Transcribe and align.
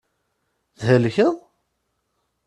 Thelkeḍ? 0.85 1.35